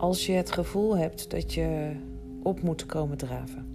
[0.00, 1.96] Als je het gevoel hebt dat je
[2.42, 3.66] op moet komen draven.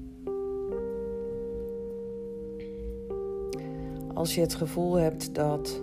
[4.13, 5.81] Als je het gevoel hebt dat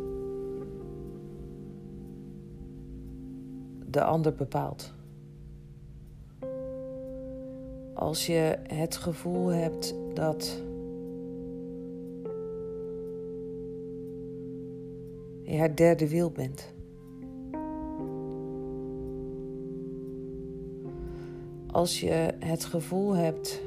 [3.86, 4.92] de ander bepaalt.
[7.94, 10.62] Als je het gevoel hebt dat
[15.42, 16.72] je het derde wiel bent.
[21.72, 23.60] Als je het gevoel hebt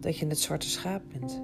[0.00, 1.42] dat je het zwarte schaap bent.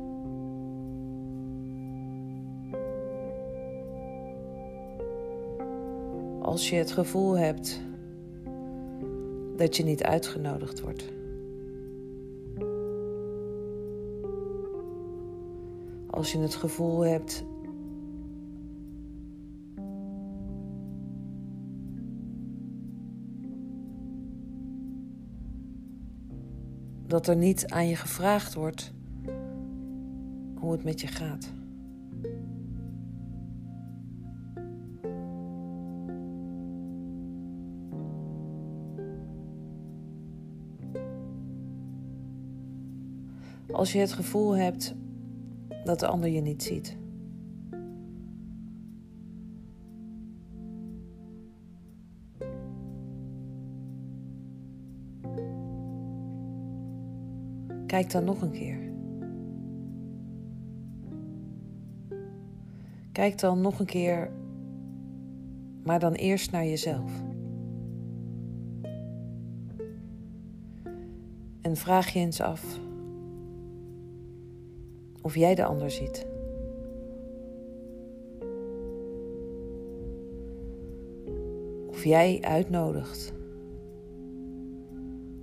[6.43, 7.81] Als je het gevoel hebt
[9.57, 11.13] dat je niet uitgenodigd wordt.
[16.07, 17.45] Als je het gevoel hebt
[27.13, 28.93] dat er niet aan je gevraagd wordt
[30.55, 31.53] hoe het met je gaat.
[43.73, 44.95] Als je het gevoel hebt
[45.85, 46.97] dat de ander je niet ziet.
[58.03, 58.79] Kijk dan nog een keer.
[63.13, 64.31] Kijk dan nog een keer,
[65.83, 67.13] maar dan eerst naar jezelf.
[71.61, 72.79] En vraag je eens af
[75.21, 76.27] of jij de ander ziet.
[81.87, 83.33] Of jij uitnodigt.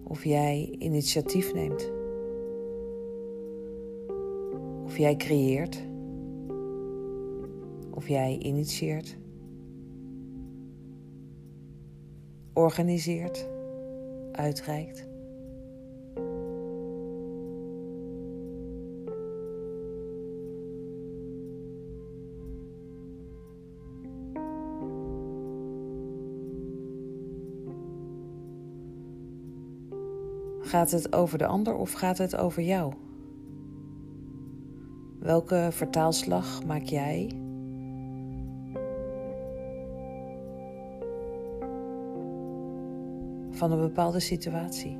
[0.03, 1.98] Of jij initiatief neemt.
[4.99, 5.81] Jij creëert.
[7.91, 9.17] Of jij initieert.
[12.53, 13.47] Organiseert.
[14.31, 15.07] Uitreikt.
[30.61, 32.93] Gaat het over de ander of gaat het over jou?
[35.29, 37.29] Welke vertaalslag maak jij?
[43.49, 44.97] Van een bepaalde situatie.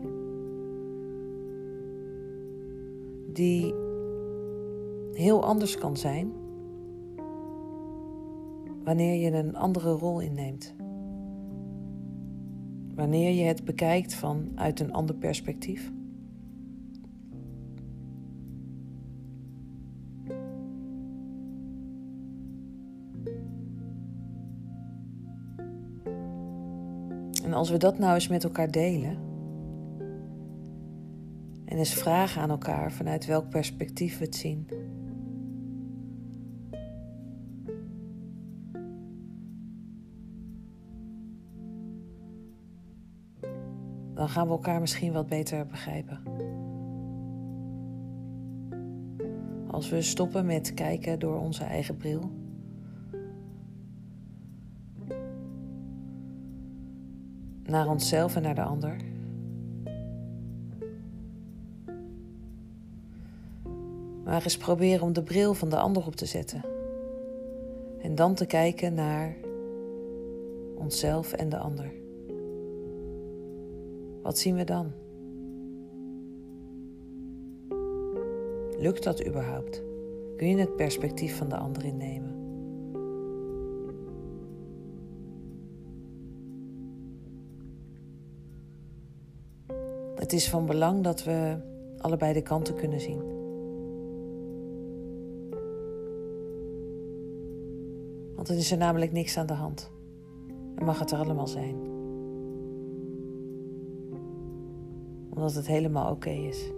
[3.34, 3.74] Die
[5.14, 6.32] heel anders kan zijn
[8.84, 10.76] wanneer je een andere rol inneemt
[12.96, 15.92] wanneer je het bekijkt vanuit een ander perspectief.
[27.60, 29.18] Als we dat nou eens met elkaar delen
[31.66, 34.68] en eens vragen aan elkaar vanuit welk perspectief we het zien.
[44.14, 46.24] dan gaan we elkaar misschien wat beter begrijpen.
[49.68, 52.39] Als we stoppen met kijken door onze eigen bril.
[57.70, 58.96] Naar onszelf en naar de ander.
[64.24, 66.62] Maar eens proberen om de bril van de ander op te zetten.
[68.02, 69.36] En dan te kijken naar
[70.76, 71.92] onszelf en de ander.
[74.22, 74.92] Wat zien we dan?
[78.78, 79.84] Lukt dat überhaupt?
[80.38, 82.39] Kun je het perspectief van de ander innemen?
[90.30, 91.58] Het is van belang dat we
[91.98, 93.22] allebei de kanten kunnen zien.
[98.36, 99.92] Want dan is er namelijk niks aan de hand.
[100.76, 101.90] En mag het er allemaal zijn.
[105.30, 106.72] omdat het helemaal oké is.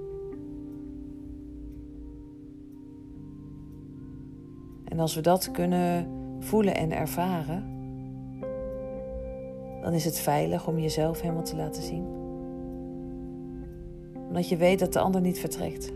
[4.84, 6.08] En als we dat kunnen
[6.40, 7.64] voelen en ervaren,
[9.82, 12.21] dan is het veilig om jezelf helemaal te laten zien
[14.32, 15.92] omdat je weet dat de ander niet vertrekt.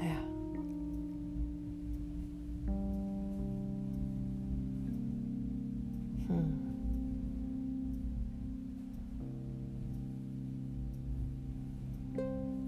[0.00, 0.20] Ja.
[6.26, 6.32] Hm.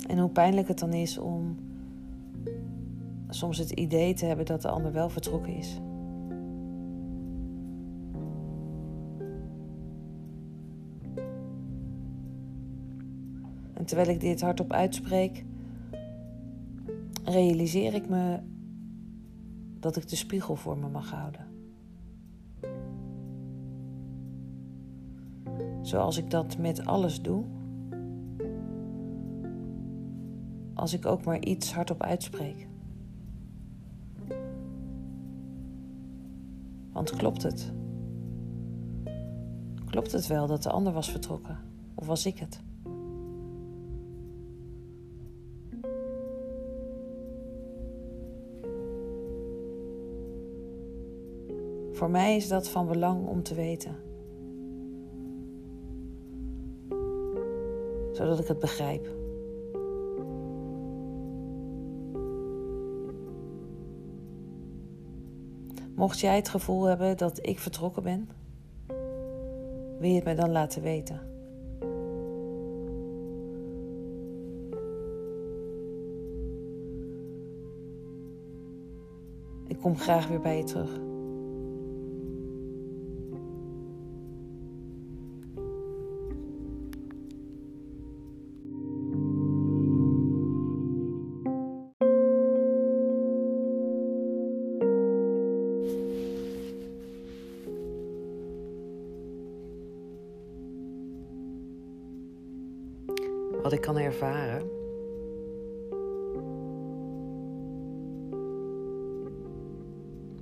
[0.07, 1.57] En hoe pijnlijk het dan is om
[3.29, 5.81] soms het idee te hebben dat de ander wel vertrokken is.
[13.85, 15.45] En terwijl ik dit hardop uitspreek,
[17.25, 18.41] realiseer ik me
[19.81, 21.47] dat ik de spiegel voor me mag houden.
[25.83, 27.45] Zoals ik dat met alles doe,
[30.75, 32.69] als ik ook maar iets hardop uitspreek.
[36.93, 37.73] Want klopt het?
[39.85, 41.59] Klopt het wel dat de ander was vertrokken?
[41.95, 42.64] Of was ik het?
[51.95, 53.97] Voor mij is dat van belang om te weten.
[58.13, 59.09] Zodat ik het begrijp.
[65.95, 68.29] Mocht jij het gevoel hebben dat ik vertrokken ben,
[69.99, 71.21] wil je het mij dan laten weten?
[79.67, 81.13] Ik kom graag weer bij je terug.
[103.65, 104.71] Wat ik kan ervaren.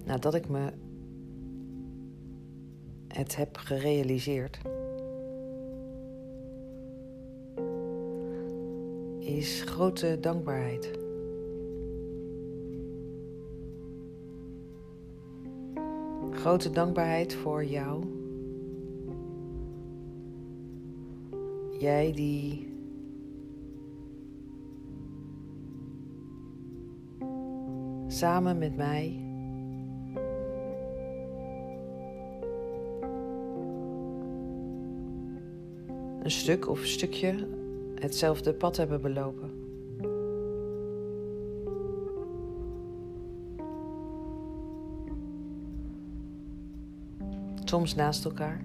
[0.04, 0.72] Nadat ik me
[3.08, 4.58] het heb gerealiseerd,
[9.19, 10.90] is grote dankbaarheid.
[16.30, 18.04] Grote dankbaarheid voor jou.
[21.78, 22.71] Jij die
[28.22, 29.20] samen met mij.
[36.22, 37.48] Een stuk of stukje
[37.94, 39.50] hetzelfde pad hebben belopen.
[47.64, 48.64] Soms naast elkaar.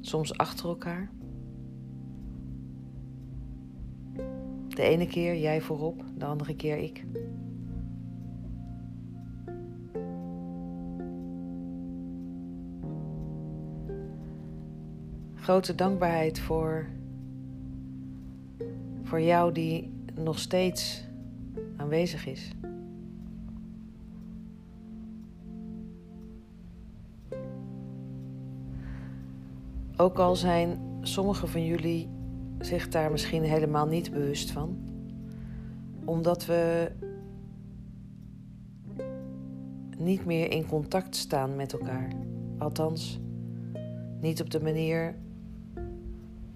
[0.00, 1.19] Soms achter elkaar.
[4.80, 7.04] De ene keer jij voorop, de andere keer ik.
[15.34, 16.86] Grote dankbaarheid voor,
[19.02, 21.04] voor jou die nog steeds
[21.76, 22.50] aanwezig is.
[29.96, 32.08] Ook al zijn sommige van jullie
[32.60, 34.78] zich daar misschien helemaal niet bewust van.
[36.04, 36.90] Omdat we
[39.98, 42.12] niet meer in contact staan met elkaar.
[42.58, 43.20] Althans,
[44.20, 45.14] niet op de manier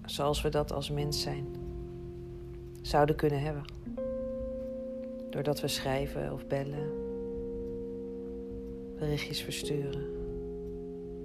[0.05, 1.45] zoals we dat als mens zijn
[2.81, 3.63] zouden kunnen hebben.
[5.29, 6.89] Doordat we schrijven of bellen,
[8.99, 10.05] berichtjes versturen,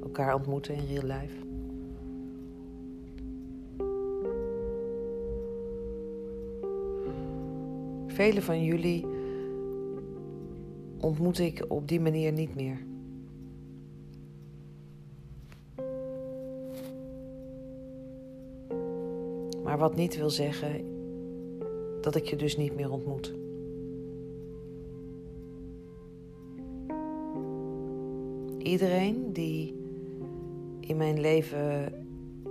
[0.03, 1.50] elkaar ontmoeten in real life.
[8.21, 9.07] Vele van jullie
[10.99, 12.85] ontmoet ik op die manier niet meer.
[19.63, 20.85] Maar wat niet wil zeggen
[22.01, 23.35] dat ik je dus niet meer ontmoet.
[28.59, 29.75] Iedereen die
[30.81, 31.93] in mijn leven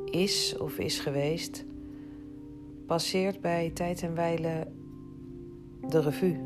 [0.06, 1.66] is of is geweest,
[2.86, 4.68] passeert bij tijd en wijle
[5.88, 6.38] de revue.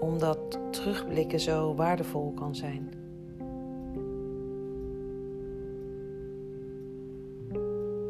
[0.00, 2.88] Omdat terugblikken zo waardevol kan zijn.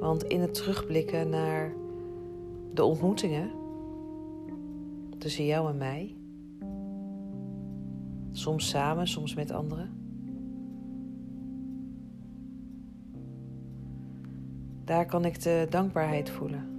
[0.00, 1.72] Want in het terugblikken naar
[2.74, 3.50] de ontmoetingen
[5.18, 6.16] tussen jou en mij,
[8.32, 9.97] soms samen, soms met anderen,
[14.88, 16.76] Daar kan ik de dankbaarheid voelen.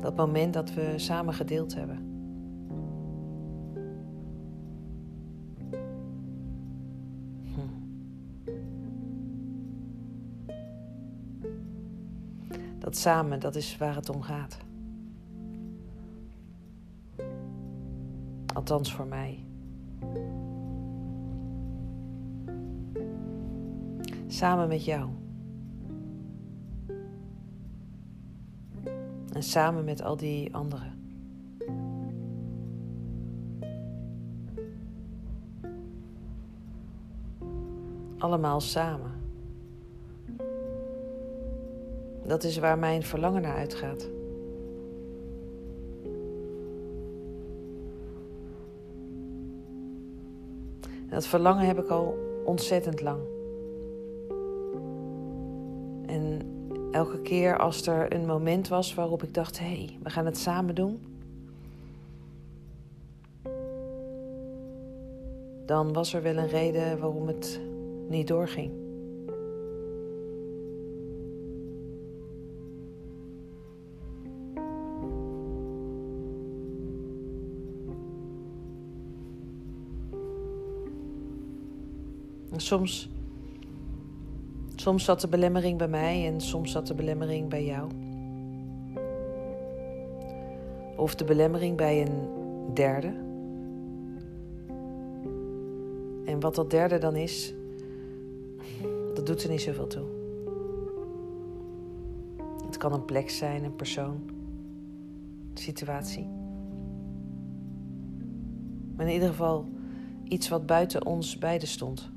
[0.00, 1.96] Dat moment dat we samen gedeeld hebben.
[7.54, 7.60] Hm.
[12.78, 14.58] Dat samen, dat is waar het om gaat.
[18.54, 19.51] Althans voor mij.
[24.42, 25.08] Samen met jou.
[29.32, 30.92] En samen met al die anderen.
[38.18, 39.10] Allemaal samen.
[42.26, 44.08] Dat is waar mijn verlangen naar uitgaat.
[51.08, 53.20] Dat verlangen heb ik al ontzettend lang.
[56.92, 60.38] Elke keer als er een moment was waarop ik dacht: hé, hey, we gaan het
[60.38, 61.00] samen doen.
[65.66, 67.60] Dan was er wel een reden waarom het
[68.08, 68.82] niet doorging.
[82.62, 83.08] soms,
[84.82, 87.90] soms zat de belemmering bij mij en soms zat de belemmering bij jou.
[90.96, 92.28] Of de belemmering bij een
[92.74, 93.14] derde.
[96.24, 97.54] En wat dat derde dan is,
[99.14, 100.06] dat doet er niet zoveel toe.
[102.66, 104.20] Het kan een plek zijn, een persoon,
[105.50, 106.28] een situatie.
[108.96, 109.68] Maar in ieder geval
[110.24, 112.11] iets wat buiten ons beiden stond.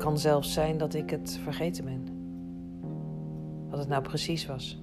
[0.00, 2.08] Kan zelfs zijn dat ik het vergeten ben.
[3.70, 4.82] Wat het nou precies was.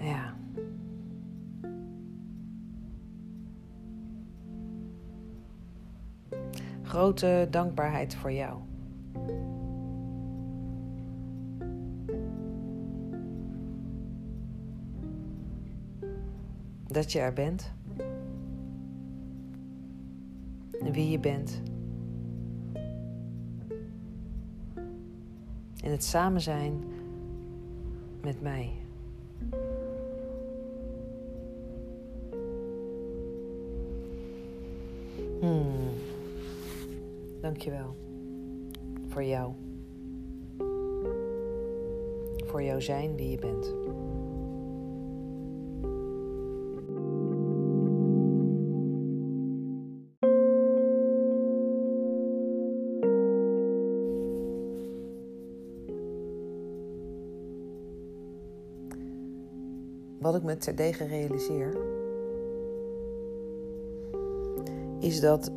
[0.00, 0.34] Ja.
[6.82, 8.58] Grote dankbaarheid voor jou.
[16.86, 17.78] Dat je er bent.
[20.84, 21.62] En wie je bent.
[25.82, 26.84] En het samen zijn
[28.22, 28.70] met mij.
[35.40, 35.70] Hmm.
[37.40, 37.96] Dankjewel.
[39.08, 39.52] Voor jou.
[42.46, 43.79] Voor jou zijn wie je bent.
[60.20, 61.76] Wat ik me terdege realiseer,
[64.98, 65.50] is dat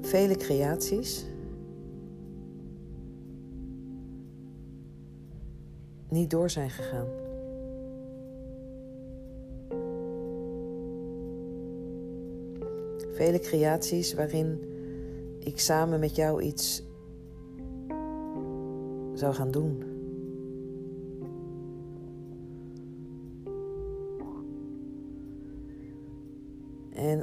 [0.00, 1.26] vele creaties
[6.08, 7.06] niet door zijn gegaan.
[13.12, 14.58] Vele creaties waarin
[15.38, 16.82] ik samen met jou iets
[19.14, 19.89] zou gaan doen.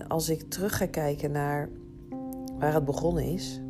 [0.07, 1.69] Als ik terug ga kijken naar
[2.59, 3.61] waar het begonnen is,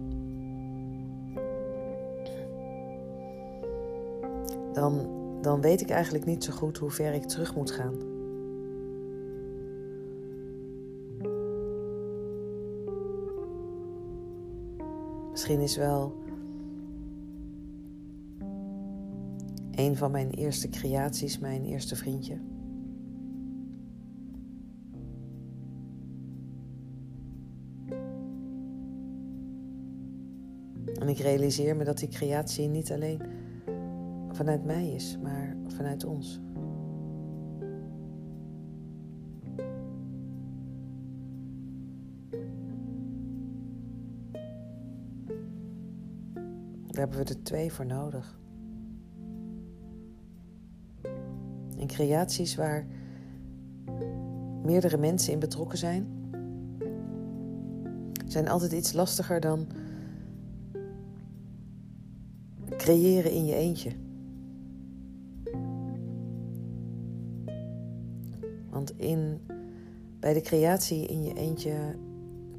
[4.73, 5.09] dan,
[5.41, 8.15] dan weet ik eigenlijk niet zo goed hoe ver ik terug moet gaan.
[15.31, 16.15] Misschien is wel
[19.71, 22.37] een van mijn eerste creaties mijn eerste vriendje.
[31.17, 33.21] Ik realiseer me dat die creatie niet alleen
[34.31, 36.39] vanuit mij is, maar vanuit ons.
[46.87, 48.39] Daar hebben we er twee voor nodig.
[51.77, 52.87] En creaties waar
[54.63, 56.07] meerdere mensen in betrokken zijn,
[58.25, 59.67] zijn altijd iets lastiger dan
[62.87, 63.91] creëren in je eentje.
[68.69, 69.39] Want in,
[70.19, 71.95] bij de creatie in je eentje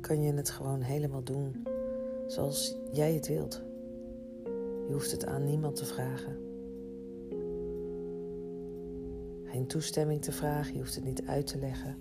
[0.00, 1.66] kan je het gewoon helemaal doen
[2.26, 3.62] zoals jij het wilt.
[4.86, 6.36] Je hoeft het aan niemand te vragen.
[9.44, 11.96] Geen toestemming te vragen, je hoeft het niet uit te leggen.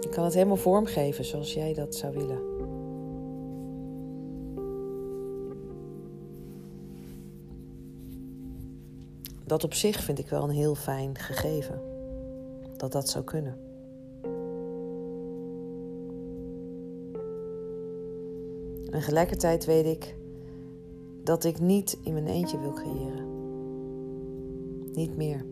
[0.00, 2.47] Je kan het helemaal vormgeven zoals jij dat zou willen.
[9.48, 11.80] Dat op zich vind ik wel een heel fijn gegeven.
[12.76, 13.56] Dat dat zou kunnen.
[18.90, 20.16] En tegelijkertijd weet ik
[21.22, 23.26] dat ik niet in mijn eentje wil creëren.
[24.92, 25.44] Niet meer.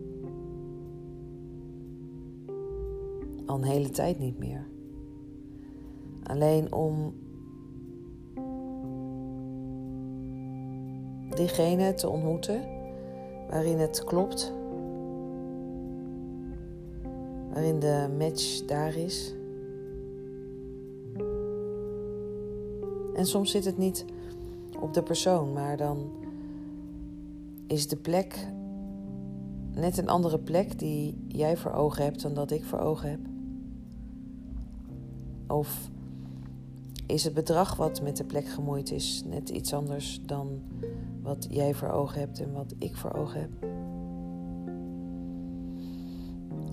[3.45, 4.67] Al een hele tijd niet meer.
[6.23, 7.13] Alleen om
[11.35, 12.76] diegene te ontmoeten
[13.49, 14.53] waarin het klopt,
[17.53, 19.33] waarin de match daar is.
[23.15, 24.05] En soms zit het niet
[24.79, 26.11] op de persoon, maar dan
[27.67, 28.47] is de plek
[29.73, 33.19] net een andere plek die jij voor ogen hebt dan dat ik voor ogen heb.
[35.47, 35.89] Of
[37.05, 40.61] is het bedrag wat met de plek gemoeid is net iets anders dan
[41.27, 43.51] wat jij voor ogen hebt en wat ik voor ogen heb?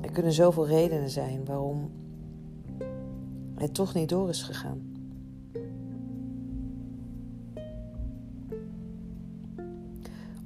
[0.00, 1.90] Er kunnen zoveel redenen zijn waarom
[3.54, 4.92] het toch niet door is gegaan.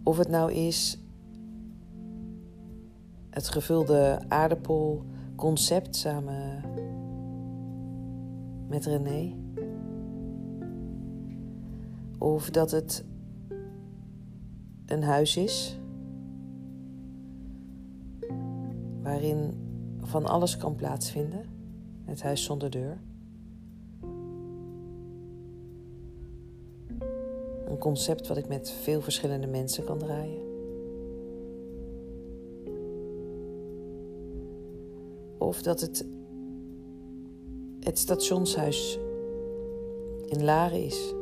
[0.02, 0.98] Of het nou is
[3.30, 6.62] het gevulde aardappelconcept samen
[8.68, 9.34] met René.
[12.18, 13.04] Of dat het
[14.88, 15.78] een huis is
[19.02, 19.52] waarin
[20.00, 21.44] van alles kan plaatsvinden.
[22.04, 23.00] Het huis zonder deur.
[27.66, 30.46] Een concept wat ik met veel verschillende mensen kan draaien.
[35.38, 36.06] Of dat het
[37.80, 38.98] het stationshuis
[40.26, 41.14] in Laren is.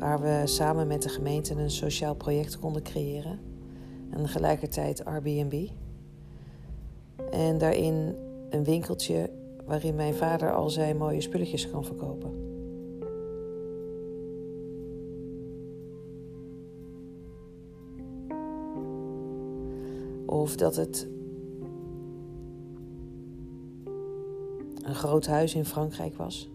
[0.00, 3.38] Waar we samen met de gemeente een sociaal project konden creëren.
[4.10, 5.68] En tegelijkertijd Airbnb.
[7.30, 8.14] En daarin
[8.50, 9.30] een winkeltje
[9.64, 12.30] waarin mijn vader al zijn mooie spulletjes kan verkopen.
[20.26, 21.08] Of dat het
[24.82, 26.50] een groot huis in Frankrijk was.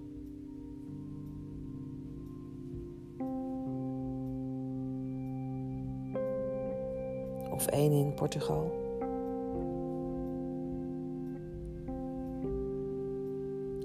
[7.75, 8.83] Één in Portugal.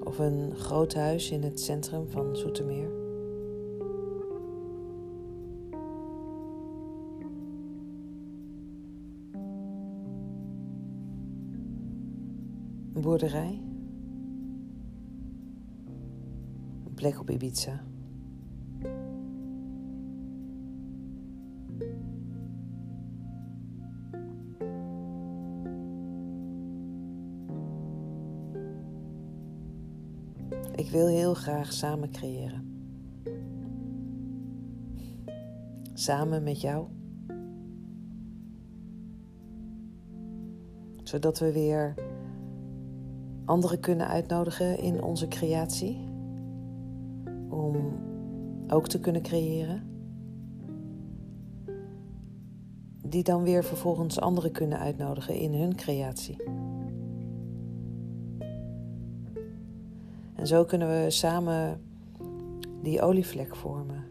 [0.05, 2.91] Of een groot huis in het centrum van Zoetermeer.
[12.95, 13.63] Een boerderij.
[16.87, 17.90] Een plek op Ibiza.
[30.91, 32.69] Wil heel graag samen creëren.
[35.95, 36.87] Samen met jou.
[41.03, 41.95] Zodat we weer
[43.45, 45.99] anderen kunnen uitnodigen in onze creatie.
[47.49, 47.77] Om
[48.69, 49.83] ook te kunnen creëren.
[53.03, 56.37] Die dan weer vervolgens anderen kunnen uitnodigen in hun creatie.
[60.41, 61.81] En zo kunnen we samen
[62.83, 64.05] die olievlek vormen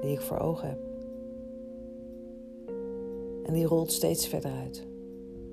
[0.00, 0.78] die ik voor ogen heb.
[3.44, 4.86] En die rolt steeds verder uit.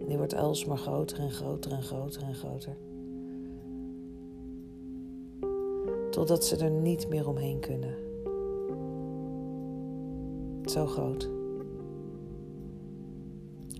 [0.07, 2.77] Die wordt alsmaar groter en groter en groter en groter.
[6.11, 7.95] Totdat ze er niet meer omheen kunnen.
[10.65, 11.29] Zo groot.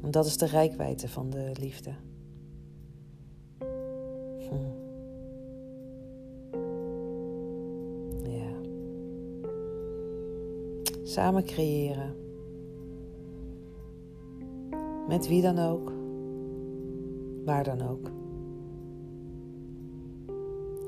[0.04, 1.92] En dat is de rijkwijde van de liefde.
[11.08, 12.16] Samen creëren.
[15.08, 15.92] Met wie dan ook
[17.46, 18.12] waar dan ook.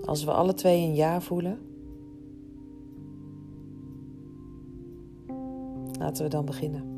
[0.05, 1.59] Als we alle twee een ja voelen,
[5.99, 6.88] laten we dan beginnen.